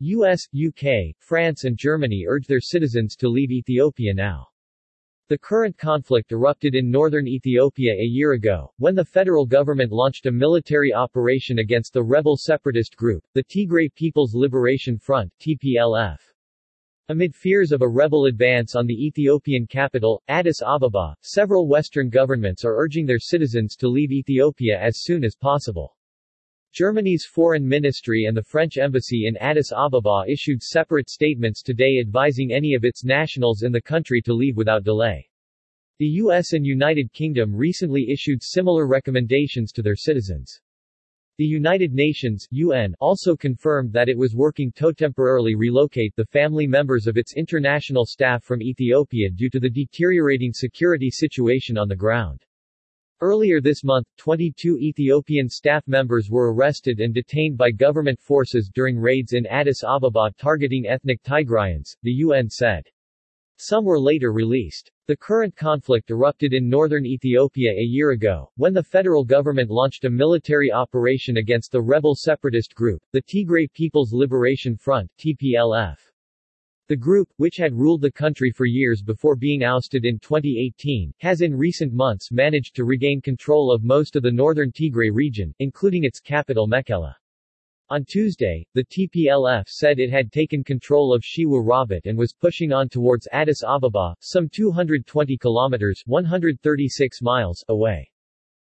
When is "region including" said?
85.10-86.04